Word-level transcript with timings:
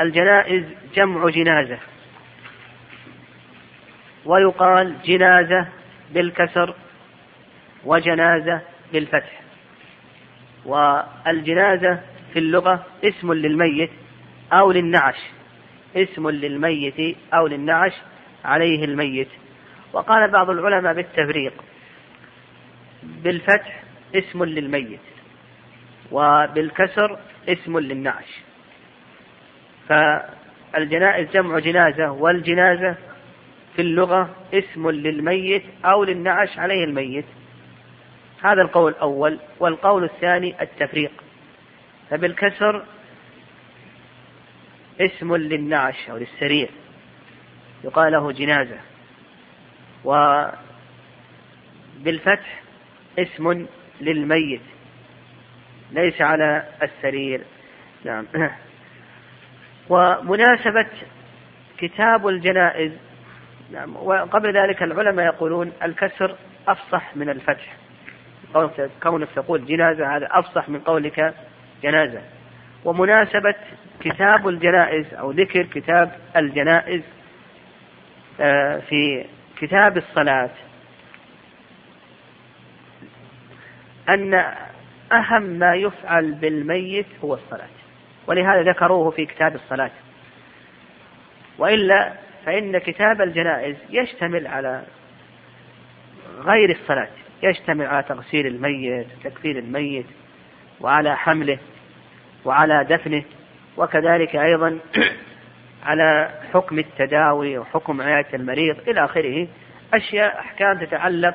الجنائز 0.00 0.64
جمع 0.94 1.28
جنازة. 1.28 1.78
ويقال 4.24 5.02
جنازة 5.02 5.68
بالكسر 6.10 6.74
وجنازة 7.84 8.60
بالفتح. 8.92 9.40
والجنازة 10.66 12.00
في 12.32 12.38
اللغة 12.38 12.86
اسم 13.04 13.32
للميت 13.32 13.90
أو 14.52 14.72
للنعش. 14.72 15.18
اسم 15.96 16.30
للميت 16.30 17.16
أو 17.34 17.46
للنعش 17.46 17.92
عليه 18.44 18.84
الميت. 18.84 19.28
وقال 19.92 20.30
بعض 20.30 20.50
العلماء 20.50 20.94
بالتفريق 20.94 21.52
بالفتح 23.02 23.82
اسم 24.14 24.44
للميت 24.44 25.00
وبالكسر 26.12 27.18
اسم 27.48 27.78
للنعش. 27.78 28.40
فالجنائز 29.90 31.30
جمع 31.30 31.58
جنازة 31.58 32.10
والجنازة 32.10 32.96
في 33.76 33.82
اللغة 33.82 34.30
اسم 34.54 34.90
للميت 34.90 35.62
أو 35.84 36.04
للنعش 36.04 36.58
عليه 36.58 36.84
الميت. 36.84 37.24
هذا 38.42 38.62
القول 38.62 38.92
الأول 38.92 39.38
والقول 39.60 40.04
الثاني 40.04 40.62
التفريق. 40.62 41.12
فبالكسر 42.10 42.84
اسم 45.00 45.36
للنعش 45.36 46.10
أو 46.10 46.16
للسرير 46.16 46.70
يقال 47.84 48.12
له 48.12 48.32
جنازة. 48.32 48.80
وبالفتح 52.04 52.62
اسم 53.18 53.66
للميت 54.00 54.62
ليس 55.92 56.20
على 56.20 56.68
السرير. 56.82 57.44
نعم. 58.04 58.26
ومناسبة 59.90 60.86
كتاب 61.78 62.28
الجنائز 62.28 62.92
نعم 63.72 63.96
وقبل 63.96 64.56
ذلك 64.56 64.82
العلماء 64.82 65.26
يقولون 65.26 65.72
الكسر 65.82 66.36
أفصح 66.68 67.16
من 67.16 67.30
الفتح. 67.30 67.76
كونك 69.02 69.28
تقول 69.36 69.66
جنازة 69.66 70.16
هذا 70.16 70.28
أفصح 70.30 70.68
من 70.68 70.80
قولك 70.80 71.34
جنازة. 71.82 72.22
ومناسبة 72.84 73.54
كتاب 74.00 74.48
الجنائز 74.48 75.14
أو 75.14 75.30
ذكر 75.30 75.62
كتاب 75.62 76.12
الجنائز 76.36 77.02
آه، 78.40 78.78
في 78.78 79.24
كتاب 79.56 79.96
الصلاة 79.96 80.50
أن 84.08 84.44
أهم 85.12 85.42
ما 85.42 85.74
يفعل 85.74 86.32
بالميت 86.32 87.06
هو 87.24 87.34
الصلاة. 87.34 87.79
ولهذا 88.26 88.62
ذكروه 88.62 89.10
في 89.10 89.26
كتاب 89.26 89.54
الصلاة. 89.54 89.90
وإلا 91.58 92.12
فإن 92.46 92.78
كتاب 92.78 93.20
الجنائز 93.20 93.76
يشتمل 93.90 94.46
على 94.46 94.82
غير 96.40 96.70
الصلاة 96.70 97.08
يشتمل 97.42 97.86
على 97.86 98.02
تغسيل 98.02 98.46
الميت 98.46 99.06
تكفير 99.24 99.58
الميت 99.58 100.06
وعلى 100.80 101.16
حمله 101.16 101.58
وعلى 102.44 102.86
دفنه 102.90 103.22
وكذلك 103.76 104.36
أيضا 104.36 104.78
على 105.86 106.30
حكم 106.52 106.78
التداوي 106.78 107.58
وحكم 107.58 108.00
عيادة 108.00 108.28
المريض 108.34 108.88
إلى 108.88 109.04
آخره. 109.04 109.48
أشياء 109.94 110.40
أحكام 110.40 110.78
تتعلق 110.78 111.34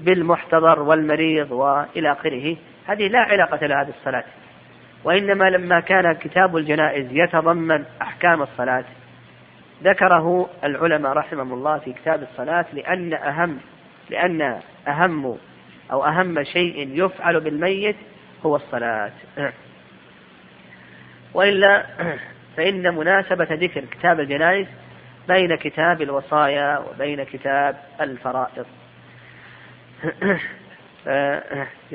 بالمحتضر 0.00 0.82
والمريض 0.82 1.52
وإلى 1.52 2.12
آخره. 2.12 2.56
هذه 2.86 3.08
لا 3.08 3.18
علاقة 3.18 3.66
لها 3.66 3.82
بالصلاة. 3.82 4.24
وإنما 5.04 5.50
لما 5.50 5.80
كان 5.80 6.12
كتاب 6.12 6.56
الجنائز 6.56 7.06
يتضمن 7.12 7.84
أحكام 8.02 8.42
الصلاة 8.42 8.84
ذكره 9.82 10.50
العلماء 10.64 11.12
رحمهم 11.12 11.52
الله 11.52 11.78
في 11.78 11.92
كتاب 11.92 12.22
الصلاة 12.22 12.66
لأن 12.72 13.14
أهم 13.14 13.58
لأن 14.10 14.60
أهم 14.88 15.36
أو 15.92 16.04
أهم 16.04 16.44
شيء 16.44 17.04
يفعل 17.04 17.40
بالميت 17.40 17.96
هو 18.46 18.56
الصلاة. 18.56 19.12
وإلا 21.34 21.86
فإن 22.56 22.94
مناسبة 22.94 23.48
ذكر 23.50 23.84
كتاب 23.84 24.20
الجنائز 24.20 24.66
بين 25.28 25.56
كتاب 25.56 26.02
الوصايا 26.02 26.78
وبين 26.78 27.24
كتاب 27.24 27.76
الفرائض. 28.00 28.66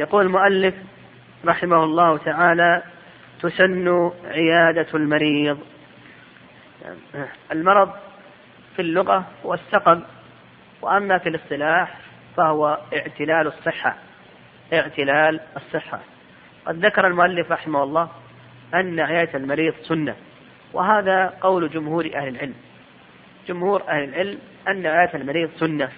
يقول 0.01 0.25
المؤلف 0.25 0.75
رحمه 1.45 1.83
الله 1.83 2.17
تعالى 2.17 2.83
تسن 3.41 4.11
عيادة 4.25 4.87
المريض. 4.93 5.59
المرض 7.51 7.91
في 8.75 8.81
اللغة 8.81 9.25
هو 9.45 9.53
السقم 9.53 10.01
وأما 10.81 11.17
في 11.17 11.29
الاصطلاح 11.29 11.97
فهو 12.37 12.77
اعتلال 12.93 13.47
الصحة 13.47 13.95
اعتلال 14.73 15.39
الصحة. 15.57 15.99
قد 16.65 16.85
ذكر 16.85 17.07
المؤلف 17.07 17.51
رحمه 17.51 17.83
الله 17.83 18.09
أن 18.73 18.99
عيادة 18.99 19.37
المريض 19.37 19.73
سنة 19.81 20.15
وهذا 20.73 21.33
قول 21.41 21.69
جمهور 21.69 22.05
أهل 22.05 22.27
العلم. 22.27 22.55
جمهور 23.47 23.81
أهل 23.89 24.03
العلم 24.03 24.39
أن 24.67 24.85
عيادة 24.85 25.19
المريض 25.19 25.49
سنة 25.55 25.89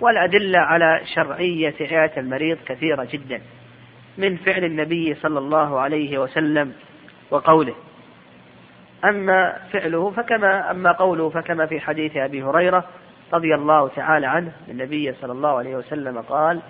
والأدلة 0.00 0.58
على 0.58 1.00
شرعية 1.14 1.74
عيادة 1.80 2.20
المريض 2.20 2.58
كثيرة 2.66 3.08
جدا. 3.12 3.40
من 4.18 4.36
فعل 4.36 4.64
النبي 4.64 5.14
صلى 5.14 5.38
الله 5.38 5.80
عليه 5.80 6.18
وسلم 6.18 6.72
وقوله. 7.30 7.74
أما 9.04 9.56
فعله 9.72 10.10
فكما 10.10 10.70
أما 10.70 10.92
قوله 10.92 11.30
فكما 11.30 11.66
في 11.66 11.80
حديث 11.80 12.16
أبي 12.16 12.42
هريرة 12.42 12.84
رضي 13.32 13.54
الله 13.54 13.88
تعالى 13.88 14.26
عنه 14.26 14.52
النبي 14.68 15.12
صلى 15.12 15.32
الله 15.32 15.58
عليه 15.58 15.76
وسلم 15.76 16.20
قال 16.20 16.60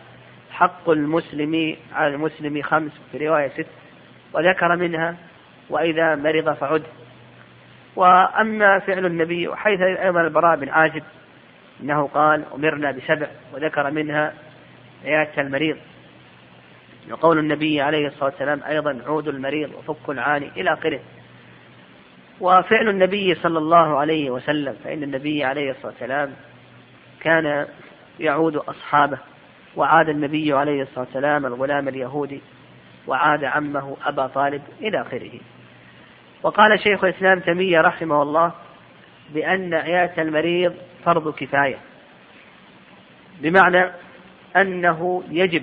حق 0.50 0.91
المسلم 0.91 1.77
على 1.95 2.15
المسلم 2.15 2.62
خمس 2.62 2.93
في 3.12 3.29
رواية 3.29 3.49
ست 3.49 3.67
وذكر 4.33 4.77
منها 4.77 5.17
وإذا 5.71 6.15
مرض 6.15 6.53
فعد 6.53 6.83
وأما 7.97 8.79
فعل 8.79 9.06
النبي 9.06 9.49
وحيث 9.49 9.81
أيضا 9.81 10.21
البراء 10.21 10.56
بن 10.56 10.69
عازب 10.69 11.03
أنه 11.83 12.06
قال 12.06 12.45
أمرنا 12.55 12.91
بسبع 12.91 13.27
وذكر 13.55 13.91
منها 13.91 14.34
عيادة 15.05 15.43
المريض 15.43 15.77
وقول 17.11 17.38
النبي 17.38 17.81
عليه 17.81 18.06
الصلاة 18.06 18.25
والسلام 18.25 18.62
أيضا 18.69 19.03
عود 19.06 19.28
المريض 19.28 19.71
وفك 19.75 20.11
العاني 20.11 20.50
إلى 20.56 20.72
آخره. 20.72 21.00
وفعل 22.41 22.88
النبي 22.88 23.34
صلى 23.34 23.59
الله 23.59 23.99
عليه 23.99 24.31
وسلم 24.31 24.77
فإن 24.84 25.03
النبي 25.03 25.44
عليه 25.44 25.71
الصلاة 25.71 25.93
والسلام 25.93 26.33
كان 27.21 27.66
يعود 28.21 28.56
أصحابه. 28.56 29.19
وعاد 29.77 30.09
النبي 30.09 30.53
عليه 30.53 30.83
الصلاة 30.83 31.05
والسلام 31.05 31.47
الغلام 31.47 31.88
اليهودي 31.88 32.41
وعاد 33.06 33.44
عمه 33.44 33.97
أبا 34.05 34.27
طالب 34.27 34.62
إلى 34.81 35.00
آخره. 35.00 35.41
وقال 36.43 36.81
شيخ 36.81 37.05
الإسلام 37.05 37.41
تيمية 37.41 37.81
رحمه 37.81 38.22
الله 38.22 38.53
بأن 39.34 39.75
عيادة 39.75 40.22
المريض 40.22 40.75
فرض 41.05 41.34
كفاية 41.34 41.78
بمعنى 43.41 43.91
أنه 44.56 45.22
يجب 45.31 45.62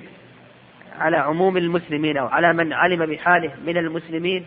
على 0.99 1.17
عموم 1.17 1.57
المسلمين 1.57 2.17
أو 2.17 2.27
على 2.27 2.53
من 2.53 2.73
علم 2.73 3.05
بحاله 3.05 3.51
من 3.65 3.77
المسلمين 3.77 4.45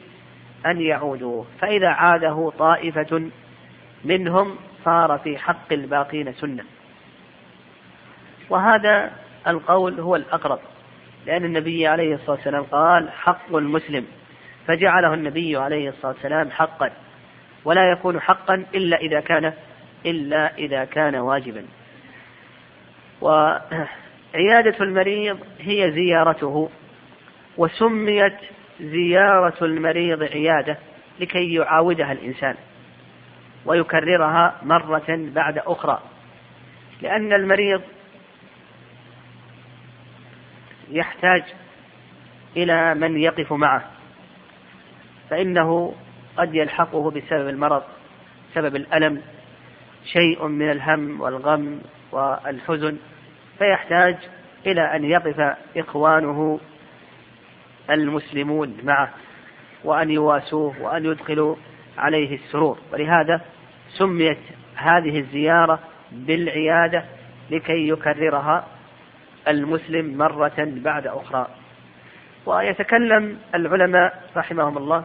أن 0.66 0.80
يعودوا. 0.80 1.44
فإذا 1.60 1.88
عاده 1.88 2.52
طائفة 2.58 3.30
منهم 4.04 4.56
صار 4.84 5.18
في 5.18 5.38
حق 5.38 5.72
الباقين 5.72 6.32
سنة. 6.32 6.64
وهذا 8.50 9.10
القول 9.46 10.00
هو 10.00 10.16
الأقرب 10.16 10.58
لأن 11.26 11.44
النبي 11.44 11.86
عليه 11.86 12.14
الصلاة 12.14 12.36
والسلام 12.36 12.62
قال 12.62 13.10
حق 13.10 13.54
المسلم 13.54 14.06
فجعله 14.66 15.14
النبي 15.14 15.56
عليه 15.56 15.88
الصلاة 15.88 16.12
والسلام 16.12 16.50
حقا 16.50 16.90
ولا 17.64 17.92
يكون 17.92 18.20
حقا 18.20 18.64
إلا 18.74 18.96
إذا 18.96 19.20
كان 19.20 19.52
إلا 20.06 20.56
إذا 20.56 20.84
كان 20.84 21.16
واجبا. 21.16 21.64
وعيادة 24.34 24.84
المريض 24.84 25.38
هي 25.60 25.92
زيارته 25.92 26.70
وسميت 27.56 28.36
زيارة 28.80 29.64
المريض 29.64 30.22
عيادة 30.22 30.78
لكي 31.20 31.54
يعاودها 31.54 32.12
الإنسان 32.12 32.54
ويكررها 33.66 34.56
مرة 34.62 35.04
بعد 35.08 35.58
أخرى 35.58 36.02
لأن 37.02 37.32
المريض 37.32 37.82
يحتاج 40.90 41.42
إلى 42.56 42.94
من 42.94 43.16
يقف 43.16 43.52
معه 43.52 43.84
فإنه 45.30 45.94
قد 46.36 46.54
يلحقه 46.54 47.10
بسبب 47.10 47.48
المرض 47.48 47.82
سبب 48.54 48.76
الألم 48.76 49.22
شيء 50.04 50.46
من 50.46 50.70
الهم 50.70 51.20
والغم 51.20 51.80
والحزن. 52.12 52.96
فيحتاج 53.60 54.16
إلى 54.66 54.96
أن 54.96 55.04
يقف 55.04 55.56
إخوانه 55.76 56.60
المسلمون 57.90 58.76
معه 58.82 59.10
وأن 59.84 60.10
يواسوه 60.10 60.82
وأن 60.82 61.04
يدخلوا 61.04 61.56
عليه 61.98 62.34
السرور. 62.34 62.78
ولهذا 62.92 63.40
سميت 63.88 64.38
هذه 64.76 65.18
الزيارة 65.18 65.78
بالعيادة 66.12 67.04
لكي 67.50 67.88
يكررها 67.88 68.66
المسلم 69.48 70.18
مرة 70.18 70.52
بعد 70.58 71.06
أخرى. 71.06 71.46
ويتكلم 72.46 73.38
العلماء 73.54 74.22
رحمهم 74.36 74.78
الله 74.78 75.04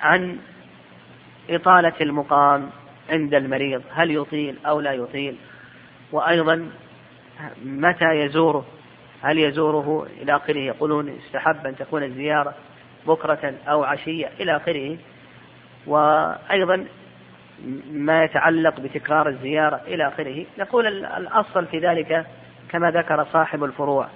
عن 0.00 0.38
إطالة 1.50 1.94
المقام 2.00 2.70
عند 3.10 3.34
المريض 3.34 3.82
هل 3.94 4.10
يطيل 4.16 4.56
أو 4.66 4.80
لا 4.80 4.92
يطيل؟ 4.92 5.36
وأيضا 6.12 6.70
متى 7.64 8.10
يزوره؟ 8.10 8.64
هل 9.22 9.38
يزوره 9.38 10.06
إلى 10.22 10.36
آخره 10.36 10.58
يقولون 10.58 11.08
استحب 11.08 11.66
أن 11.66 11.76
تكون 11.76 12.02
الزيارة 12.02 12.54
بكرة 13.06 13.54
أو 13.68 13.84
عشية 13.84 14.30
إلى 14.40 14.56
آخره؟ 14.56 14.96
وأيضا 15.86 16.86
ما 17.90 18.24
يتعلق 18.24 18.80
بتكرار 18.80 19.28
الزيارة 19.28 19.80
إلى 19.86 20.08
آخره. 20.08 20.46
نقول 20.58 20.86
الأصل 21.04 21.66
في 21.66 21.78
ذلك 21.78 22.26
كما 22.70 22.90
ذكر 22.90 23.24
صاحب 23.24 23.64
الفروع 23.64 24.08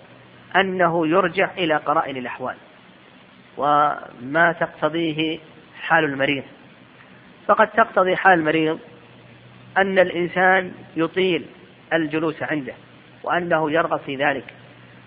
أنه 0.56 1.06
يرجع 1.06 1.50
إلى 1.58 1.76
قرائن 1.76 2.16
الأحوال 2.16 2.56
وما 3.56 4.52
تقتضيه 4.60 5.38
حال 5.80 6.04
المريض. 6.04 6.44
فقد 7.46 7.68
تقتضي 7.68 8.16
حال 8.16 8.38
المريض 8.38 8.78
أن 9.78 9.98
الإنسان 9.98 10.72
يطيل 10.96 11.46
الجلوس 11.92 12.42
عنده. 12.42 12.74
وأنه 13.26 13.70
يرغب 13.70 13.98
في 13.98 14.16
ذلك 14.16 14.44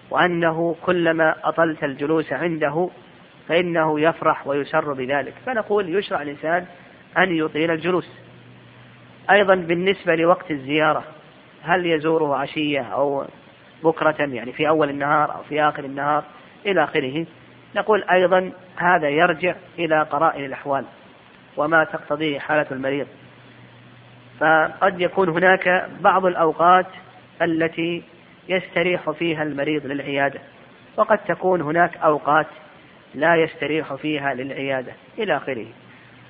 وأنه 0.10 0.76
كلما 0.86 1.36
أطلت 1.44 1.84
الجلوس 1.84 2.34
عنده 2.34 2.90
فإنه 3.48 4.00
يفرح 4.00 4.48
ويسر 4.48 4.94
بذلك. 4.94 5.34
فنقول 5.46 5.96
يشرع 5.96 6.22
الإنسان 6.22 6.66
أن 7.18 7.36
يطيل 7.36 7.72
الجلوس. 7.72 8.10
أيضا 9.32 9.56
بالنسبة 9.56 10.16
لوقت 10.16 10.52
الزيارة 10.52 11.04
هل 11.64 11.86
يزوره 11.86 12.36
عشية 12.36 12.82
أو 12.82 13.26
بكرة 13.84 14.16
يعني 14.20 14.52
في 14.52 14.68
أول 14.68 14.90
النهار 14.90 15.36
أو 15.36 15.44
في 15.44 15.62
آخر 15.62 15.86
النهار 15.86 16.24
إلى 16.66 16.84
آخره؟ 16.84 17.26
نقول 17.76 18.04
أيضا 18.04 18.52
هذا 18.78 19.10
يرجع 19.10 19.56
إلى 19.80 20.02
قرائن 20.02 20.46
الأحوال 20.46 20.86
وما 21.58 21.84
تقتضيه 21.84 22.40
حالة 22.40 22.66
المريض. 22.72 23.08
فقد 24.40 25.02
يكون 25.02 25.30
هناك 25.30 25.90
بعض 26.02 26.26
الأوقات 26.26 26.86
التي 27.42 28.04
يستريح 28.50 29.10
فيها 29.10 29.44
المريض 29.44 29.86
للعيادة. 29.86 30.40
وقد 30.98 31.18
تكون 31.18 31.62
هناك 31.62 31.98
أوقات 31.98 32.48
لا 33.16 33.36
يستريح 33.36 33.94
فيها 33.94 34.34
للعيادة 34.34 34.92
إلى 35.18 35.38
آخره. 35.38 35.66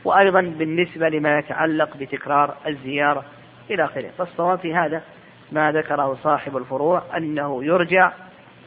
وأيضا 0.06 0.42
بالنسبة 0.42 1.10
لما 1.10 1.40
يتعلق 1.40 1.98
بتكرار 1.98 2.56
الزيارة 2.68 3.26
إلى 3.72 3.86
آخره. 3.86 4.10
فالصواب 4.18 4.60
في 4.60 4.76
هذا 4.76 5.02
ما 5.52 5.72
ذكره 5.72 6.18
صاحب 6.24 6.58
الفروع 6.58 7.04
أنه 7.18 7.64
يرجع 7.64 8.12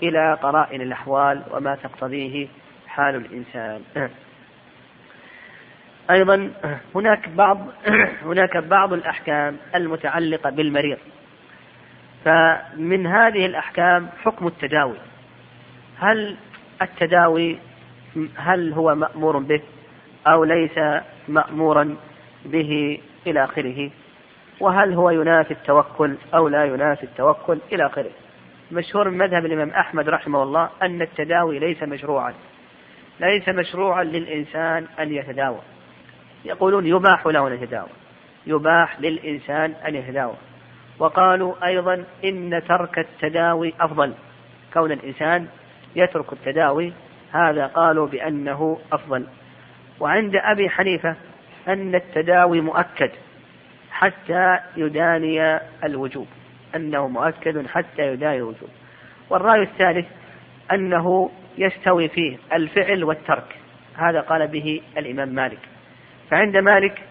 إلى 0.03 0.39
قرائن 0.43 0.81
الأحوال 0.81 1.43
وما 1.51 1.75
تقتضيه 1.75 2.49
حال 2.87 3.17
الإنسان. 3.17 3.83
أيضا 6.11 6.51
هناك 6.95 7.29
بعض 7.29 7.59
هناك 8.23 8.57
بعض 8.57 8.93
الأحكام 8.93 9.57
المتعلقة 9.75 10.51
بالمريض. 10.51 10.99
فمن 12.25 13.07
هذه 13.07 13.47
الأحكام 13.47 14.09
حكم 14.23 14.47
التداوي. 14.47 14.97
هل 15.99 16.37
التداوي 16.83 17.59
هل 18.37 18.73
هو 18.73 18.95
مأمور 18.95 19.39
به 19.39 19.61
أو 20.27 20.45
ليس 20.45 20.79
مأمورا 21.29 21.97
به 22.45 23.01
إلى 23.27 23.45
آخره؟ 23.45 23.91
وهل 24.61 24.93
هو 24.93 25.11
ينافي 25.11 25.51
التوكل 25.51 26.17
أو 26.35 26.49
لا 26.49 26.65
ينافي 26.65 27.03
التوكل 27.03 27.59
إلى 27.73 27.87
آخره؟ 27.87 28.11
مشهور 28.73 29.11
من 29.11 29.19
مذهب 29.19 29.47
الإمام 29.47 29.71
أحمد 29.71 30.09
رحمه 30.09 30.43
الله 30.43 30.71
أن 30.83 31.03
التداوي 31.03 31.59
ليس 31.59 31.83
مشروعا. 31.83 32.35
ليس 33.21 33.49
مشروعا 33.49 34.05
للإنسان 34.05 34.87
أن 35.01 35.13
يتداوى. 35.13 35.61
يقولون 36.45 36.87
يباح 36.87 37.27
له 37.27 37.49
أن 37.49 37.53
يتداوى 37.53 37.89
يباح 38.47 39.01
للإنسان 39.01 39.75
أن 39.89 39.95
يتداوى. 39.95 40.35
وقالوا 40.99 41.67
أيضا 41.67 42.05
إن 42.25 42.63
ترك 42.69 42.99
التداوي 42.99 43.75
أفضل. 43.81 44.15
كون 44.75 44.93
الإنسان 44.93 45.47
يترك 45.97 46.33
التداوي 46.33 46.93
هذا 47.33 47.67
قالوا 47.67 48.07
بأنه 48.07 48.79
أفضل. 48.93 49.27
وعند 50.01 50.37
أبي 50.37 50.71
حنيفة 50.71 51.17
أن 51.69 51.95
التداوي 51.95 52.61
مؤكد 52.61 53.11
حتى 53.91 54.59
يداني 54.77 55.61
الوجوب 55.85 56.27
أنه 56.77 57.09
مؤكد 57.09 57.67
حتى 57.67 58.03
يداني 58.03 58.37
الوجوب. 58.37 58.69
والرأي 59.31 59.63
الثالث 59.63 60.07
أنه 60.73 61.31
يستوي 61.59 62.09
فيه 62.09 62.37
الفعل 62.53 63.05
والترك 63.05 63.57
هذا 63.97 64.21
قال 64.21 64.49
به 64.49 64.81
الإمام 64.99 65.29
مالك. 65.29 65.59
فعند 66.31 66.57
مالك 66.57 67.03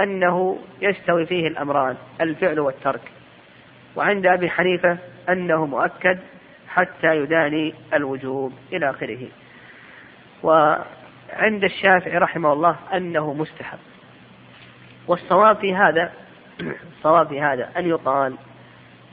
أنه 0.00 0.58
يستوي 0.82 1.26
فيه 1.26 1.46
الأمران 1.46 1.96
الفعل 2.20 2.60
والترك. 2.60 3.00
وعند 3.96 4.26
أبي 4.26 4.50
حنيفة 4.50 4.98
أنه 5.28 5.66
مؤكد 5.66 6.18
حتى 6.68 7.16
يداني 7.16 7.74
الوجوب 7.94 8.52
إلى 8.72 8.90
آخره. 8.90 9.28
وعند 10.42 11.64
الشافعي 11.64 12.18
رحمه 12.18 12.52
الله 12.52 12.76
أنه 12.94 13.32
مستحب. 13.32 13.78
والصواب 15.08 15.56
في 15.56 15.74
هذا 15.74 16.12
الصواب 16.96 17.28
في 17.28 17.40
هذا 17.40 17.70
أن 17.76 17.86
يقال 17.86 18.36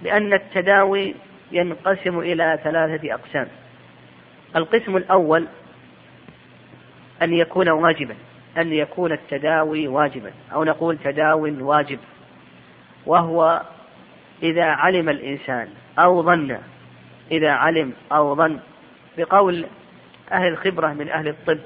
بأن 0.03 0.33
التداوي 0.33 1.15
ينقسم 1.51 2.19
إلى 2.19 2.59
ثلاثة 2.63 3.13
أقسام. 3.13 3.47
القسم 4.55 4.97
الأول 4.97 5.47
أن 7.21 7.33
يكون 7.33 7.69
واجبا. 7.69 8.15
أن 8.57 8.73
يكون 8.73 9.11
التداوي 9.11 9.87
واجبا 9.87 10.31
أو 10.53 10.63
نقول 10.63 10.97
تداو 10.97 11.49
واجب. 11.59 11.99
وهو 13.05 13.61
إذا 14.43 14.63
علم 14.63 15.09
الإنسان 15.09 15.69
أو 15.99 16.23
ظن 16.23 16.57
إذا 17.31 17.51
علم 17.51 17.93
أو 18.11 18.35
ظن 18.35 18.59
بقول 19.17 19.65
أهل 20.31 20.47
الخبرة 20.47 20.87
من 20.87 21.09
أهل 21.09 21.27
الطب 21.27 21.59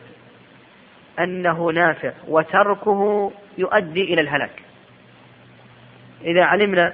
أنه 1.20 1.72
نافع 1.72 2.12
وتركه 2.28 3.32
يؤدي 3.58 4.14
إلى 4.14 4.22
الهلاك. 4.22 4.62
إذا 6.22 6.44
علمنا 6.44 6.94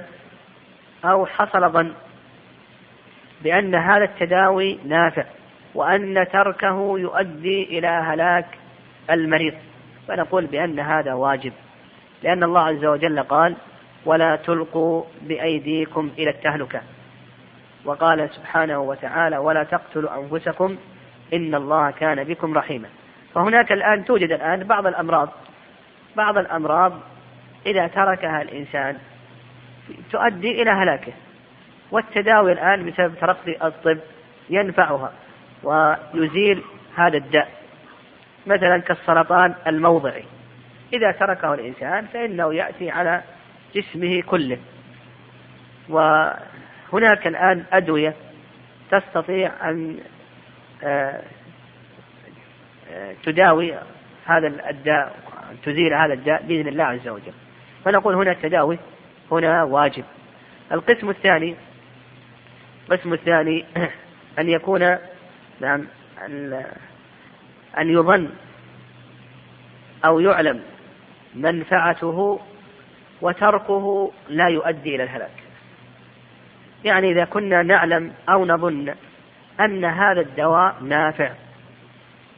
أو 1.06 1.25
حصل 1.25 1.70
ظن 1.70 1.94
بأن 3.44 3.75
هذا 3.75 4.04
التداوي 4.04 4.80
نافع 4.86 5.25
وأن 5.75 6.27
تركه 6.34 7.00
يؤدي 7.00 7.63
إلى 7.63 7.88
هلاك 7.88 8.48
المريض. 9.10 9.54
فنقول 10.08 10.46
بأن 10.46 10.80
هذا 10.80 11.14
واجب 11.14 11.54
لأن 12.24 12.44
الله 12.44 12.62
عز 12.62 12.86
وجل 12.86 13.24
قال 13.24 13.56
ولا 14.06 14.36
تلقوا 14.36 15.04
بأيديكم 15.22 16.12
إلى 16.18 16.30
التهلكة. 16.30 16.82
وقال 17.86 18.30
سبحانه 18.30 18.80
وتعالى 18.80 19.38
ولا 19.38 19.64
تقتلوا 19.64 20.18
أنفسكم 20.18 20.78
إن 21.34 21.56
الله 21.56 21.92
كان 21.92 22.24
بكم 22.24 22.58
رحيما. 22.58 22.90
فهناك 23.36 23.72
الآن 23.72 24.06
توجد 24.06 24.32
الآن 24.32 24.64
بعض 24.64 24.88
الأمراض 24.88 25.30
بعض 26.16 26.38
الأمراض 26.38 26.94
إذا 27.66 27.88
تركها 27.88 28.42
الإنسان 28.42 28.98
تؤدي 30.12 30.62
إلى 30.62 30.72
هلاكه 30.72 31.14
والتداوي 31.92 32.52
الآن 32.52 32.86
بسبب 32.86 33.16
ترقي 33.22 33.68
الطب 33.68 33.98
ينفعها 34.50 35.12
ويزيل 35.64 36.64
هذا 36.96 37.18
الداء. 37.18 37.57
مثلا 38.48 38.77
كالسرطان 38.77 39.56
الموضعي. 39.68 40.24
إذا 40.94 41.12
تركه 41.12 41.54
الإنسان 41.54 42.06
فإنه 42.06 42.54
يأتي 42.54 42.89
على 42.89 43.22
جسمه 43.75 44.22
كله. 44.22 44.58
وهناك 45.89 47.27
الآن 47.27 47.63
أدوية 47.74 48.13
تستطيع 48.92 49.70
أن 49.70 50.00
آه، 50.84 51.22
آه، 52.92 53.16
تداوي 53.24 53.74
هذا 54.25 54.70
الداء 54.70 55.16
تزيل 55.63 55.94
هذا 55.94 56.13
الداء 56.13 56.44
بإذن 56.44 56.68
الله 56.68 56.84
عز 56.84 57.08
وجل. 57.08 57.34
فنقول 57.86 58.16
هنا 58.16 58.32
التداوي 58.32 58.80
هنا 59.32 59.63
واجب. 59.63 60.04
القسم 60.72 61.10
الثاني 61.10 61.56
القسم 62.89 63.13
الثاني 63.13 63.66
أن 64.39 64.50
يكون 64.50 64.98
نعم 65.62 65.88
أن 67.77 67.89
يظن 67.89 68.29
أو 70.05 70.19
يعلم 70.19 70.62
منفعته 71.36 72.39
وتركه 73.22 74.12
لا 74.29 74.48
يؤدي 74.48 74.96
إلى 74.96 75.03
الهلاك. 75.03 75.43
يعني 76.86 77.12
إذا 77.12 77.25
كنا 77.25 77.63
نعلم 77.63 78.13
أو 78.29 78.46
نظن 78.46 78.96
أن 79.60 79.86
هذا 79.86 80.22
الدواء 80.22 80.75
نافع 80.81 81.31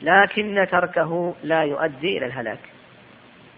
لكن 0.01 0.67
تركه 0.71 1.33
لا 1.43 1.63
يؤدي 1.63 2.17
إلى 2.17 2.25
الهلاك. 2.25 2.59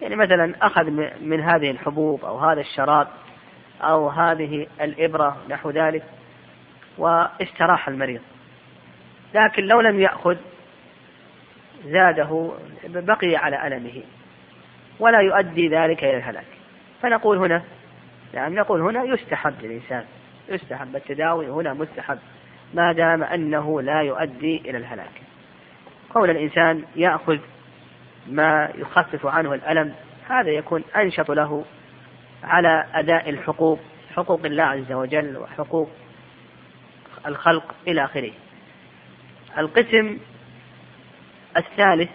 يعني 0.02 0.16
مثلا 0.16 0.54
أخذ 0.62 0.92
من 1.22 1.42
هذه 1.42 1.72
الحبوب 1.72 2.26
أو 2.26 2.38
هذا 2.38 2.62
الشراب 2.62 3.08
أو 3.82 4.10
هذه 4.10 4.68
الإبرة 4.82 5.38
نحو 5.50 5.70
ذلك 5.70 6.04
واستراح 6.98 7.88
المريض. 7.88 8.22
لكن 9.34 9.64
لو 9.64 9.82
لم 9.82 10.00
يأخذ 10.00 10.38
زاده 11.86 12.52
بقي 12.86 13.36
على 13.36 13.68
ألمه. 13.68 14.04
ولا 15.00 15.20
يؤدي 15.20 15.68
ذلك 15.68 16.04
إلى 16.04 16.18
الهلاك. 16.18 16.46
فنقول 17.02 17.38
هنا 17.38 17.64
يعني 18.34 18.56
نقول 18.56 18.82
هنا 18.82 19.04
يستحب 19.04 19.54
للإنسان 19.62 20.04
يستحب 20.50 20.96
التداوي 20.96 21.50
هنا 21.50 21.74
مستحب 21.74 22.20
ما 22.74 22.94
دام 22.94 23.24
أنه 23.24 23.82
لا 23.82 24.02
يؤدي 24.02 24.58
إلى 24.58 24.78
الهلاك. 24.78 25.22
قول 26.14 26.30
الإنسان 26.30 26.84
يأخذ 26.96 27.38
ما 28.28 28.70
يخفف 28.76 29.26
عنه 29.26 29.54
الألم 29.54 29.94
هذا 30.30 30.50
يكون 30.50 30.84
أنشط 30.96 31.32
له 31.32 31.66
على 32.44 32.86
أداء 32.94 33.30
الحقوق 33.30 33.80
حقوق 34.16 34.46
الله 34.46 34.64
عز 34.64 34.92
وجل 34.92 35.38
وحقوق 35.38 35.90
الخلق 37.28 37.76
إلى 37.88 38.04
آخره. 38.06 38.32
القسم 39.58 40.18
الثالث 41.58 42.10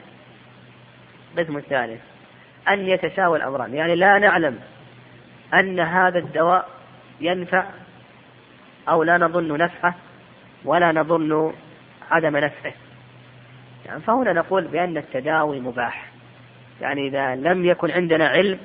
القسم 1.39 1.57
الثالث 1.57 2.01
أن 2.69 2.89
يتساوى 2.89 3.39
الأمران. 3.39 3.75
يعني 3.75 3.95
لا 3.95 4.19
نعلم 4.19 4.59
أن 5.55 5.81
هذا 5.81 6.19
الدواء 6.19 6.69
ينفع 7.21 7.65
أو 8.89 9.03
لا 9.03 9.19
نظن 9.19 9.59
نفعه 9.59 9.95
ولا 10.65 10.93
نظن 10.93 11.53
عدم 12.11 12.37
نفعه. 12.37 12.73
يعني 13.87 14.01
فهنا 14.01 14.33
نقول 14.33 14.65
بأن 14.65 14.97
التداوي 14.97 15.61
مباح. 15.61 16.13
يعني 16.81 17.09
إذا 17.09 17.35
لم 17.35 17.65
يكن 17.65 17.91
عندنا 17.91 18.29
علم 18.29 18.59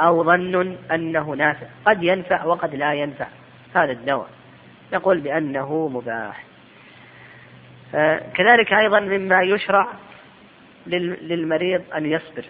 أو 0.00 0.24
ظن 0.24 0.76
أنه 0.92 1.30
نافع 1.34 1.66
قد 1.84 2.02
ينفع 2.02 2.44
وقد 2.44 2.74
لا 2.74 2.94
ينفع 2.94 3.26
هذا 3.74 3.92
الدواء. 3.92 4.28
نقول 4.92 5.20
بأنه 5.20 5.88
مباح. 5.88 6.47
كذلك 8.34 8.72
أيضا 8.72 9.00
مما 9.00 9.42
يشرع 9.42 9.88
للمريض 10.86 11.82
أن 11.96 12.06
يصبر. 12.06 12.44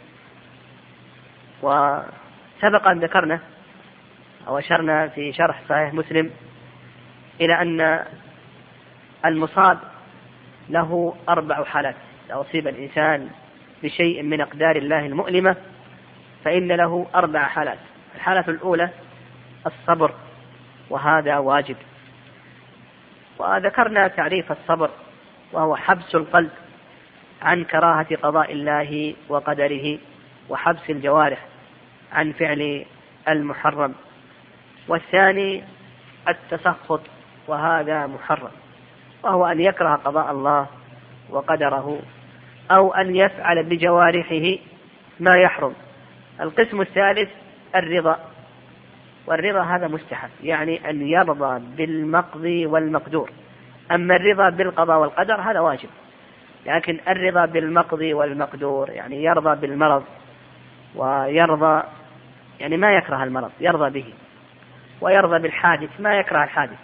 وسبق 1.63 2.89
أن 2.89 3.01
ذكرنا 3.01 3.41
أو 4.49 4.59
أشرنا 4.59 5.09
في 5.09 5.33
شرح 5.33 5.63
صحيح 5.69 5.95
مسلم 5.95 6.31
إلى 7.41 7.63
أن 7.63 8.05
المصاب 9.25 9.79
له 10.69 11.17
أربع 11.29 11.65
حالات. 11.65 11.97
إذا 12.27 12.41
أصيب 12.41 12.69
الإنسان 12.69 13.29
بشيء 13.83 14.23
من 14.23 14.41
أقدار 14.41 14.77
الله 14.77 15.07
المؤلمة 15.07 15.57
فإن 16.45 16.69
له 16.73 17.07
أربع 17.15 17.47
حالات. 17.47 17.79
الحالة 18.15 18.45
الأولى 18.49 18.91
الصبر 19.67 20.15
وهذا 20.91 21.39
واجب. 21.39 21.77
وذكرنا 23.39 24.09
تعريف 24.09 24.53
الصبر. 24.53 24.91
وهو 25.53 25.77
حبس 25.77 26.15
القلب 26.15 26.51
عن 27.43 27.65
كراهة 27.65 28.17
قضاء 28.23 28.53
الله 28.53 29.15
وقدره 29.29 29.99
وحبس 30.49 30.91
الجوارح 30.91 31.47
عن 32.13 32.33
فعل 32.33 32.85
المحرم. 33.29 33.95
والثاني 34.89 35.65
التسخط 36.29 37.01
وهذا 37.49 38.07
محرم 38.07 38.51
وهو 39.23 39.47
أن 39.47 39.61
يكره 39.61 39.95
قضاء 39.95 40.31
الله 40.31 40.67
وقدره 41.31 42.01
أو 42.71 42.95
أن 42.95 43.17
يفعل 43.17 43.63
بجوارحه 43.63 44.59
ما 45.21 45.37
يحرم. 45.37 45.75
القسم 46.41 46.81
الثالث 46.81 47.31
الرضا 47.77 48.19
والرضا 49.27 49.61
هذا 49.61 49.89
مستحب 49.89 50.31
يعني 50.43 50.91
أن 50.91 51.09
يرضى 51.09 51.61
بالمقضي 51.77 52.67
والمقدور. 52.67 53.31
أما 53.93 54.17
الرضا 54.17 54.51
بالقضاء 54.51 54.99
والقدر 54.99 55.41
هذا 55.41 55.61
واجب. 55.61 55.89
لكن 56.67 57.01
الرضا 57.09 57.47
بالمقضي 57.47 58.15
والمقدور 58.15 58.91
يعني 58.91 59.25
يرضى 59.25 59.61
بالمرض 59.61 60.05
ويرضى 60.95 61.83
يعني 62.61 62.77
ما 62.77 62.93
يكره 62.93 63.25
المرض 63.25 63.51
يرضى 63.61 63.91
به. 63.91 64.15
ويرضى 65.01 65.39
بالحادث 65.39 66.01
ما 66.01 66.15
يكره 66.15 66.45
الحادث 66.45 66.79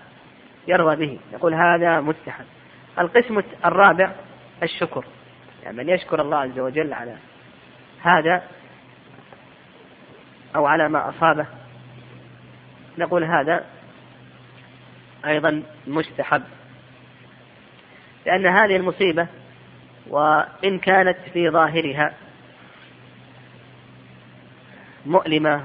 يرضى 0.69 1.07
به. 1.07 1.19
يقول 1.33 1.55
هذا 1.55 2.01
مستحب. 2.01 2.45
القسم 2.99 3.43
الرابع 3.65 4.13
الشكر. 4.63 5.05
يعني 5.65 5.77
من 5.77 5.89
يشكر 5.89 6.21
الله 6.21 6.37
عز 6.37 6.59
وجل 6.59 6.93
على 6.93 7.17
هذا 8.03 8.43
أو 10.57 10.67
على 10.67 10.89
ما 10.89 11.09
أصابه 11.09 11.47
نقول 12.99 13.25
هذا 13.25 13.65
أيضا 15.27 15.63
مستحب. 15.87 16.43
لأن 18.27 18.47
هذه 18.47 18.77
المصيبة 18.77 19.27
وإن 20.07 20.79
كانت 20.79 21.17
في 21.33 21.51
ظاهرها 21.51 22.13
مؤلمة 25.07 25.65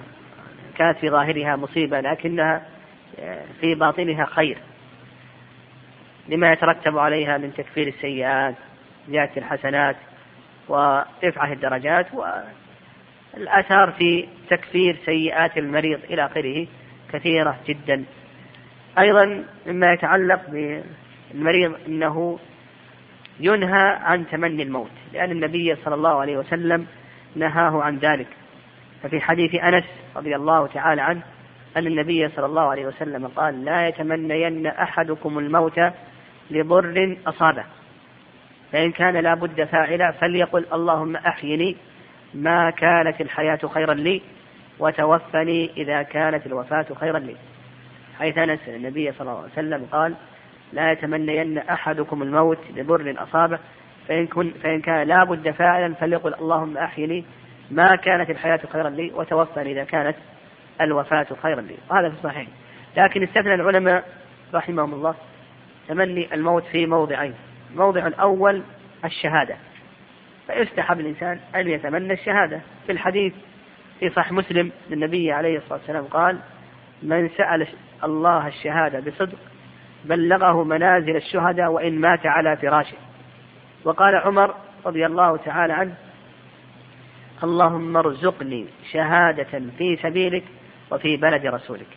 كانت 0.78 0.98
في 0.98 1.10
ظاهرها 1.10 1.56
مصيبة 1.56 2.00
لكنها 2.00 2.62
في 3.62 3.76
باطنها 3.76 4.26
خير. 4.26 4.58
لما 6.30 6.52
يترتب 6.52 6.98
عليها 6.98 7.38
من 7.38 7.54
تكفير 7.54 7.88
السيئات 7.88 8.56
زيادة 9.10 9.32
الحسنات 9.38 9.96
ورفعة 10.68 11.54
الدرجات 11.54 12.08
والآثار 13.34 13.92
في 13.92 14.28
تكفير 14.50 14.98
سيئات 15.06 15.58
المريض 15.58 16.00
إلى 16.10 16.26
آخره 16.26 16.68
كثيرة 17.14 17.58
جدا. 17.68 18.04
أيضا 19.00 19.44
مما 19.68 19.94
يتعلق 19.94 20.42
بالمريض 20.50 21.76
أنه 21.88 22.40
ينهى 23.40 23.98
عن 24.02 24.28
تمني 24.28 24.64
الموت 24.64 24.92
لأن 25.14 25.32
النبي 25.32 25.76
صلى 25.76 25.96
الله 25.96 26.22
عليه 26.22 26.38
وسلم 26.38 26.88
نهاه 27.36 27.84
عن 27.84 27.98
ذلك. 27.98 28.28
ففي 29.04 29.22
حديث 29.22 29.56
أنس 29.56 29.84
رضي 30.16 30.36
الله 30.36 30.68
تعالى 30.68 31.02
عنه 31.02 31.22
أن 31.78 31.88
النبي 31.88 32.30
صلى 32.30 32.46
الله 32.46 32.62
عليه 32.62 32.86
وسلم 32.86 33.28
قال 33.28 33.66
لا 33.66 33.88
يتمنين 33.88 34.68
أحدكم 34.68 35.40
الموت 35.40 35.80
لضر 36.52 37.18
أصابه 37.28 37.64
فإن 38.72 38.92
كان 38.92 39.18
لا 39.18 39.34
بد 39.34 39.64
فاعلا 39.64 40.12
فليقل 40.12 40.66
اللهم 40.74 41.16
أحيني 41.16 41.76
ما 42.34 42.70
كانت 42.70 43.22
الحياة 43.22 43.60
خيرا 43.74 43.94
لي 43.94 44.22
وتوفني 44.80 45.72
إذا 45.78 46.02
كانت 46.02 46.46
الوفاة 46.46 46.86
خيرا 47.00 47.20
لي. 47.20 47.36
حيث 48.20 48.38
أنس 48.38 48.60
النبي 48.68 49.12
صلى 49.12 49.22
الله 49.22 49.42
عليه 49.42 49.52
وسلم 49.52 49.88
قال 49.92 50.16
لا 50.74 50.92
يتمنين 50.92 51.58
أحدكم 51.58 52.24
الموت 52.24 52.58
لضر 52.76 53.16
أصابه 53.18 53.60
فإن, 54.08 54.28
كن 54.28 54.52
فإن 54.64 54.82
كان 54.82 55.08
لا 55.08 55.24
بد 55.24 55.52
فاعلا 55.52 55.94
فليقل 55.94 56.34
اللهم 56.34 56.78
أحيني 56.78 57.26
ما 57.72 57.96
كانت 57.96 58.30
الحياة 58.30 58.60
خيرا 58.74 58.90
لي 58.90 59.12
وتوفني 59.16 59.72
إذا 59.72 59.84
كانت 59.84 60.16
الوفاة 60.82 61.28
خيرا 61.44 61.62
لي. 61.62 61.76
وهذا 61.90 62.10
في 62.10 62.16
الصحيح. 62.16 62.48
لكن 62.98 63.24
استثنى 63.24 63.54
العلماء 63.54 64.04
رحمهم 64.54 64.94
الله 64.94 65.16
تمني 65.88 66.34
الموت 66.34 66.64
في 66.64 66.86
موضعين. 66.86 67.34
الموضع 67.72 68.08
الأول 68.08 68.62
الشهادة. 69.06 69.56
فيستحب 70.48 71.00
الإنسان 71.00 71.40
أن 71.56 71.68
يتمنى 71.68 72.14
الشهادة. 72.14 72.62
في 72.86 72.92
الحديث 72.92 73.34
في 74.00 74.10
صح 74.10 74.32
مسلم 74.32 74.72
للنبي 74.90 75.32
عليه 75.32 75.58
الصلاة 75.58 75.80
والسلام 75.80 76.06
قال 76.06 76.38
من 77.04 77.30
سأل 77.38 77.68
الله 78.04 78.48
الشهادة 78.48 79.00
بصدق 79.00 79.38
بلغه 80.06 80.64
منازل 80.64 81.16
الشهداء 81.16 81.72
وإن 81.72 82.00
مات 82.00 82.26
على 82.26 82.58
فراشه. 82.58 82.98
وقال 83.84 84.16
عمر 84.16 84.56
رضي 84.86 85.06
الله 85.06 85.38
تعالى 85.38 85.74
عنه 85.74 85.96
اللهم 87.44 87.98
ارزقني 87.98 88.66
شهادة 88.92 89.62
في 89.78 89.96
سبيلك 89.96 90.44
وفي 90.92 91.18
بلد 91.18 91.46
رسولك. 91.46 91.88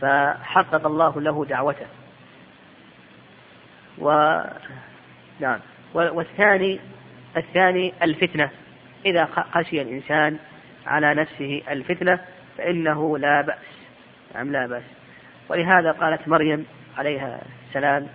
فحقق 0.00 0.86
الله 0.86 1.20
له 1.20 1.44
دعوته. 1.44 1.86
و 3.98 4.40
نعم. 5.40 5.58
والثاني 5.94 6.80
الثاني 7.36 7.94
الفتنة. 8.02 8.50
إذا 9.06 9.24
خشي 9.24 9.82
الإنسان 9.82 10.38
على 10.86 11.14
نفسه 11.14 11.62
الفتنة 11.70 12.18
فإنه 12.58 13.18
لا 13.18 13.40
بأس. 13.40 13.58
نعم 14.34 14.52
لا 14.52 14.66
بأس. 14.66 14.82
ولهذا 15.48 15.92
قالت 15.92 16.28
مريم 16.28 16.66
عليها 16.98 17.42
السلام 17.68 18.08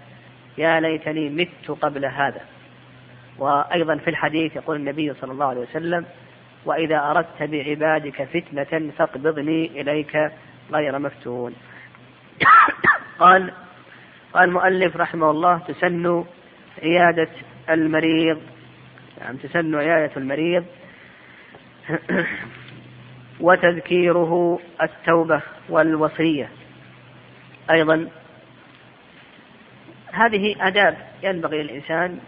يا 0.57 0.79
ليتني 0.79 1.29
مت 1.29 1.72
قبل 1.81 2.05
هذا. 2.05 2.41
وأيضا 3.38 3.98
في 3.98 4.10
الحديث 4.10 4.55
يقول 4.55 4.75
النبي 4.75 5.13
صلى 5.13 5.31
الله 5.31 5.46
عليه 5.46 5.62
وسلم 5.62 6.05
وإذا 6.65 7.12
أردت 7.12 7.43
بعبادك 7.43 8.24
فتنة 8.24 8.91
فاقبضني 8.98 9.81
إليك 9.81 10.31
غير 10.72 11.00
مفتون. 11.00 11.55
قال 13.19 13.51
قال 14.34 14.50
المؤلف 14.50 14.98
رحمه 14.98 15.31
الله 15.31 15.57
تسن 15.57 16.25
عيادة 16.84 17.29
المريض. 17.69 18.41
نعم 19.22 19.36
تسن 19.36 19.75
عيادة 19.75 20.12
المريض. 20.17 20.65
وتذكيره 23.39 24.60
التوبة 24.81 25.41
والوصية. 25.69 26.50
أيضا 27.72 28.10
هذه 30.17 30.55
آداب 30.67 30.97
ينبغي 31.24 31.63
للإنسان 31.63 32.19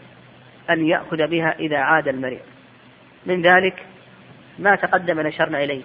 أن 0.69 0.88
يأخذ 0.88 1.27
بها 1.27 1.55
إذا 1.60 1.77
عاد 1.77 2.08
المريض. 2.08 2.41
من 3.25 3.41
ذلك 3.41 3.86
ما 4.60 4.75
تقدم 4.75 5.19
نشرنا 5.19 5.63
إليه 5.63 5.84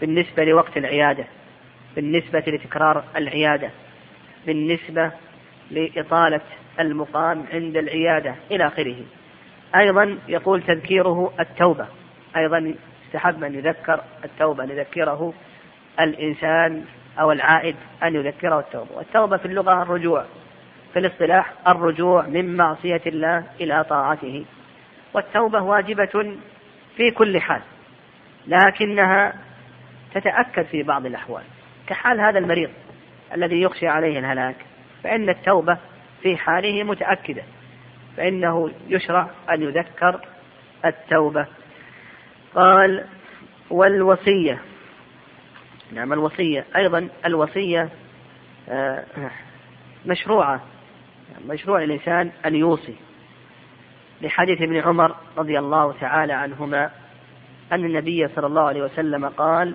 بالنسبة 0.00 0.44
لوقت 0.44 0.76
العيادة 0.76 1.24
بالنسبة 1.96 2.42
لتكرار 2.46 3.04
العيادة 3.16 3.70
بالنسبة 4.46 5.12
لإطالة 5.70 6.40
المقام 6.80 7.44
عند 7.52 7.76
العيادة 7.76 8.34
إلى 8.50 8.66
آخره. 8.66 8.96
أيضا 9.76 10.18
يقول 10.28 10.62
تذكيره 10.62 11.32
التوبة 11.40 11.86
أيضا 12.36 12.74
استحب 13.06 13.44
أن 13.44 13.54
يذكر 13.54 14.00
التوبة 14.24 14.64
أن 14.64 14.70
يذكره 14.70 15.34
الإنسان 16.00 16.84
أو 17.20 17.32
العائد 17.32 17.76
أن 18.02 18.14
يذكره 18.14 18.60
التوبة. 18.60 18.96
والتوبة 18.96 19.36
في 19.36 19.46
اللغة 19.46 19.82
الرجوع. 19.82 20.24
في 20.92 20.98
الاصطلاح 20.98 21.52
الرجوع 21.68 22.26
من 22.26 22.56
معصية 22.56 23.02
الله 23.06 23.44
إلى 23.60 23.84
طاعته. 23.84 24.44
والتوبة 25.14 25.62
واجبة 25.62 26.36
في 26.96 27.10
كل 27.10 27.40
حال 27.40 27.62
لكنها 28.46 29.34
تتأكد 30.14 30.62
في 30.62 30.82
بعض 30.82 31.06
الأحوال. 31.06 31.42
كحال 31.86 32.20
هذا 32.20 32.38
المريض 32.38 32.70
الذي 33.34 33.62
يخشى 33.62 33.88
عليه 33.88 34.18
الهلاك 34.18 34.56
فإن 35.04 35.28
التوبة 35.28 35.78
في 36.22 36.36
حاله 36.36 36.82
متأكدة 36.82 37.42
فإنه 38.16 38.70
يشرع 38.88 39.30
أن 39.50 39.62
يذكر 39.62 40.20
التوبة. 40.84 41.46
قال 42.54 43.04
والوصية 43.70 44.60
نعم 45.92 46.12
الوصية 46.12 46.64
أيضا 46.76 47.08
الوصية 47.26 47.88
آه، 48.68 49.04
مشروعة 50.06 50.60
مشروع 51.48 51.82
الإنسان 51.82 52.30
أن 52.46 52.54
يوصي. 52.54 52.94
لحديث 54.22 54.62
ابن 54.62 54.76
عمر 54.76 55.14
رضي 55.38 55.58
الله 55.58 55.94
تعالى 56.00 56.32
عنهما 56.32 56.90
أن 57.72 57.84
النبي 57.84 58.28
صلى 58.28 58.46
الله 58.46 58.62
عليه 58.62 58.82
وسلم 58.82 59.26
قال 59.28 59.74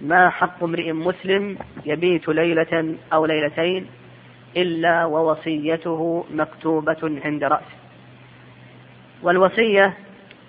ما 0.00 0.30
حق 0.30 0.62
امرئ 0.62 0.92
مسلم 0.92 1.58
يبيت 1.86 2.28
ليلة 2.28 2.96
أو 3.12 3.26
ليلتين 3.26 3.86
إلا 4.56 5.04
ووصيته 5.04 6.24
مكتوبة 6.30 7.20
عند 7.24 7.44
رأسه. 7.44 7.76
والوصية 9.22 9.94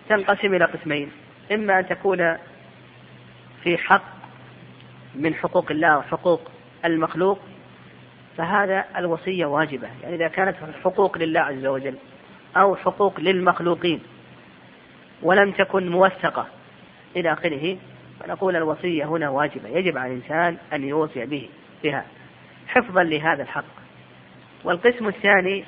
تنقسم 0.10 0.54
إلى 0.54 0.66
قسمين 0.66 1.12
إما 1.52 1.80
أن 1.80 1.88
تكون 1.88 2.38
في 3.64 3.78
حق 3.78 4.04
من 5.16 5.34
حقوق 5.34 5.72
الله 5.72 5.98
وحقوق 5.98 6.52
المخلوق 6.86 7.40
فهذا 8.38 8.86
الوصية 8.98 9.46
واجبة 9.46 9.88
يعني 10.04 10.16
إذا 10.16 10.28
كانت 10.28 10.56
حقوق 10.84 11.18
لله 11.18 11.40
عز 11.40 11.66
وجل 11.66 11.96
أو 12.58 12.76
حقوق 12.76 13.20
للمخلوقين 13.20 14.02
ولم 15.22 15.52
تكن 15.52 15.90
موثقة 15.90 16.48
إلى 17.16 17.34
آخره 17.34 17.78
فنقول 18.20 18.56
الوصية 18.56 19.06
هنا 19.06 19.30
واجبة 19.30 19.70
يجب 19.70 19.98
على 19.98 20.14
الإنسان 20.14 20.58
أن 20.74 20.84
يوصي 20.84 21.26
به 21.26 21.50
بها 21.84 22.06
حفظا 22.68 23.04
لهذا 23.04 23.44
الحق. 23.44 23.66
والقسم 24.64 25.08
الثاني 25.08 25.66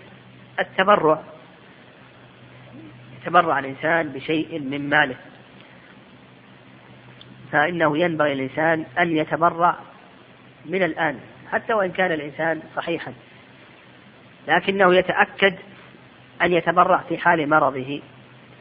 التبرع 0.59 1.23
يتبرع 3.21 3.59
الإنسان 3.59 4.09
بشيء 4.09 4.59
من 4.59 4.89
ماله. 4.89 5.15
فإنه 7.51 7.97
ينبغي 7.97 8.33
الإنسان 8.33 8.85
أن 8.99 9.17
يتبرع 9.17 9.75
من 10.65 10.83
الآن. 10.83 11.19
حتى 11.51 11.73
وإن 11.73 11.91
كان 11.91 12.11
الإنسان 12.11 12.61
صحيحا. 12.75 13.13
لكنه 14.47 14.95
يتأكد 14.95 15.55
أن 16.41 16.53
يتبرع 16.53 16.97
في 16.97 17.17
حال 17.17 17.49
مرضه 17.49 18.01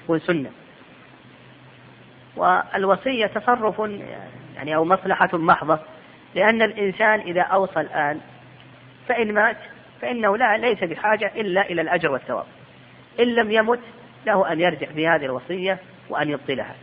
يكون 0.05 0.19
سنة. 0.19 0.51
والوصية 2.37 3.27
تصرف 3.27 3.79
يعني 4.57 4.77
أو 4.77 4.85
مصلحة 4.85 5.29
محضة 5.33 5.79
لأن 6.35 6.63
الإنسان 6.63 7.21
إذا 7.21 7.43
أوصى 7.43 7.81
الآن 7.81 8.21
فإن 9.09 9.35
مات 9.35 9.57
فإنه 10.01 10.37
لا 10.37 10.57
ليس 10.57 10.85
بحاجة 10.85 11.33
إلا 11.37 11.71
إلى 11.71 11.83
الأجر 11.83 12.11
والثواب. 12.11 12.47
إن 13.21 13.35
لم 13.35 13.51
يمت 13.51 13.81
له 14.27 14.53
أن 14.53 14.61
يرجع 14.61 14.87
في 14.87 15.09
هذه 15.09 15.25
الوصية 15.25 15.79
وأن 16.09 16.29
يبطلها. 16.29 16.75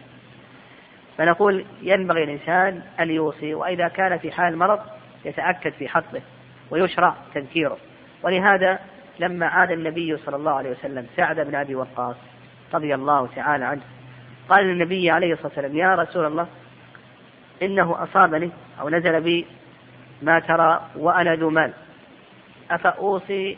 فنقول 1.18 1.66
ينبغي 1.82 2.24
الإنسان 2.24 2.82
أن 3.00 3.12
يوصي 3.12 3.54
وإذا 3.54 3.88
كان 3.88 4.18
في 4.18 4.32
حال 4.32 4.58
مرض 4.58 4.80
يتأكد 5.26 5.74
في 5.74 5.88
حقه 5.88 6.22
ويشرع 6.72 7.16
تذكيره 7.34 7.78
ولهذا 8.24 8.80
لما 9.20 9.46
عاد 9.46 9.72
النبي 9.72 10.18
صلى 10.18 10.36
الله 10.36 10.52
عليه 10.52 10.70
وسلم 10.70 11.08
سعد 11.16 11.40
بن 11.40 11.56
أبي 11.56 11.76
وقاص 11.76 12.16
رضي 12.74 12.96
الله 12.96 13.30
تعالى 13.36 13.66
عنه 13.66 13.82
قال 14.50 14.66
للنبي 14.66 15.12
عليه 15.12 15.34
الصلاة 15.34 15.48
والسلام 15.48 15.78
يا 15.78 15.96
رسول 15.96 16.26
الله 16.26 16.48
إنه 17.62 18.04
أصابني 18.04 18.52
أو 18.82 18.90
نزل 18.90 19.22
بي 19.22 19.46
ما 20.22 20.40
ترى 20.40 20.90
وأنا 20.96 21.36
ذو 21.36 21.50
مال 21.50 21.74
أفأوصي 22.72 23.58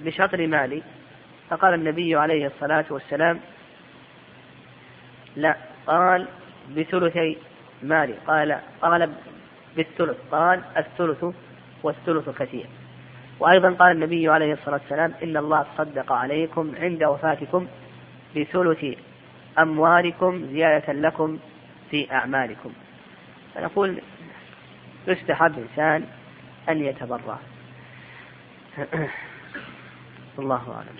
بشطر 0.00 0.46
مالي؟ 0.46 0.82
فقال 1.50 1.74
النبي 1.74 2.16
عليه 2.16 2.46
الصلاة 2.46 2.84
والسلام 2.90 3.40
لا. 5.36 5.56
قال 5.86 6.28
بثلثي 6.76 7.38
مالي. 7.82 8.14
قال 8.26 8.58
قال 8.82 9.12
بالثلث. 9.76 10.16
قال 10.30 10.62
الثلث 10.76 11.24
والثلث 11.82 12.28
كثير. 12.28 12.66
وأيضا 13.40 13.70
قال 13.70 13.92
النبي 13.92 14.28
عليه 14.28 14.52
الصلاة 14.52 14.80
والسلام 14.82 15.14
إن 15.22 15.36
الله 15.36 15.66
صدق 15.78 16.12
عليكم 16.12 16.72
عند 16.80 17.04
وفاتكم 17.04 17.66
بثلث 18.36 18.98
أموالكم 19.58 20.46
زيادة 20.52 20.92
لكم 20.92 21.38
في 21.90 22.12
أعمالكم. 22.12 22.72
فنقول 23.54 24.02
يستحب 25.06 25.58
الإنسان 25.58 26.06
أن 26.68 26.84
يتبرع. 26.84 27.38
الله 30.38 30.74
أعلم. 30.76 30.96